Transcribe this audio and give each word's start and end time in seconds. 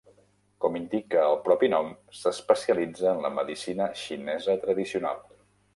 Com 0.63 0.77
indica 0.79 1.21
el 1.25 1.37
propi 1.49 1.69
nom, 1.75 1.91
s"especialitza 2.15 3.07
en 3.13 3.23
la 3.27 3.35
medicina 3.39 3.91
xinesa 4.07 4.59
tradicional. 4.67 5.27